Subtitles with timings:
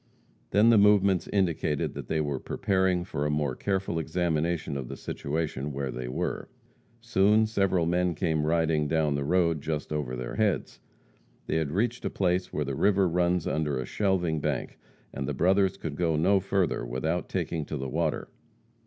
[0.49, 4.97] Then the movements indicated that they were preparing for a more careful examination of the
[4.97, 6.49] situation where they were.
[7.01, 10.79] Soon several men came riding down the road just over their heads.
[11.45, 14.79] They had reached a place where the river runs under a shelving bank
[15.13, 18.27] and the brothers could go no further without taking to the water.